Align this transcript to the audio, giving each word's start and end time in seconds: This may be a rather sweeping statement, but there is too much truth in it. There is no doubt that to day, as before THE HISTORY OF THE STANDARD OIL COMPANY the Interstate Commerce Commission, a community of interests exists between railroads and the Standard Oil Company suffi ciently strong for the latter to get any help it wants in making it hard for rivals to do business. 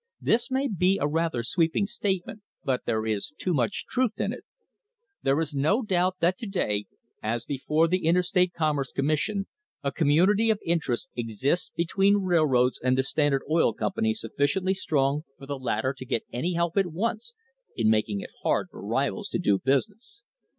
This 0.19 0.49
may 0.49 0.67
be 0.67 0.97
a 0.99 1.07
rather 1.07 1.43
sweeping 1.43 1.85
statement, 1.85 2.41
but 2.63 2.85
there 2.87 3.05
is 3.05 3.33
too 3.37 3.53
much 3.53 3.85
truth 3.85 4.13
in 4.19 4.33
it. 4.33 4.43
There 5.21 5.39
is 5.39 5.53
no 5.53 5.83
doubt 5.83 6.15
that 6.21 6.39
to 6.39 6.47
day, 6.47 6.87
as 7.21 7.45
before 7.45 7.87
THE 7.87 7.97
HISTORY 7.99 8.09
OF 8.09 8.15
THE 8.15 8.23
STANDARD 8.23 8.51
OIL 8.59 8.65
COMPANY 8.65 8.81
the 8.81 8.89
Interstate 8.89 8.91
Commerce 8.91 8.91
Commission, 8.93 9.47
a 9.83 9.91
community 9.91 10.49
of 10.49 10.59
interests 10.65 11.09
exists 11.15 11.71
between 11.75 12.15
railroads 12.23 12.79
and 12.83 12.97
the 12.97 13.03
Standard 13.03 13.43
Oil 13.47 13.75
Company 13.75 14.15
suffi 14.15 14.39
ciently 14.45 14.75
strong 14.75 15.21
for 15.37 15.45
the 15.45 15.59
latter 15.59 15.93
to 15.95 16.03
get 16.03 16.23
any 16.33 16.53
help 16.55 16.77
it 16.79 16.87
wants 16.91 17.35
in 17.75 17.87
making 17.91 18.21
it 18.21 18.31
hard 18.41 18.69
for 18.71 18.83
rivals 18.83 19.29
to 19.29 19.37
do 19.37 19.59
business. 19.59 20.23